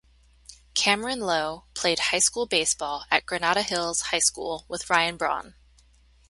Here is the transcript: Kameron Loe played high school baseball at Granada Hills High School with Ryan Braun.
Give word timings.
Kameron 0.73 1.19
Loe 1.19 1.65
played 1.75 1.99
high 1.99 2.17
school 2.17 2.47
baseball 2.47 3.05
at 3.11 3.27
Granada 3.27 3.61
Hills 3.61 4.01
High 4.09 4.17
School 4.17 4.65
with 4.67 4.89
Ryan 4.89 5.15
Braun. 5.15 5.53